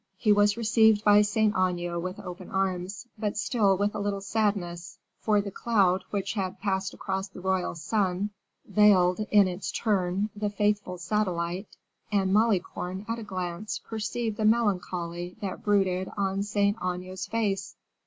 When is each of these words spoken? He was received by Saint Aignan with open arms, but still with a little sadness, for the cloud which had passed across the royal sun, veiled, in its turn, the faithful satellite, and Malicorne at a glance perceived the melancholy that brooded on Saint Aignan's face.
He 0.17 0.31
was 0.31 0.57
received 0.57 1.03
by 1.03 1.21
Saint 1.21 1.53
Aignan 1.55 2.01
with 2.01 2.19
open 2.19 2.49
arms, 2.49 3.05
but 3.19 3.37
still 3.37 3.77
with 3.77 3.93
a 3.93 3.99
little 3.99 4.19
sadness, 4.19 4.97
for 5.19 5.41
the 5.41 5.51
cloud 5.51 6.03
which 6.09 6.33
had 6.33 6.59
passed 6.59 6.95
across 6.95 7.27
the 7.27 7.39
royal 7.39 7.75
sun, 7.75 8.31
veiled, 8.67 9.19
in 9.29 9.47
its 9.47 9.71
turn, 9.71 10.31
the 10.35 10.49
faithful 10.49 10.97
satellite, 10.97 11.77
and 12.11 12.33
Malicorne 12.33 13.05
at 13.07 13.19
a 13.19 13.23
glance 13.23 13.77
perceived 13.77 14.37
the 14.37 14.43
melancholy 14.45 15.35
that 15.39 15.63
brooded 15.63 16.09
on 16.17 16.41
Saint 16.41 16.77
Aignan's 16.81 17.27
face. 17.27 17.75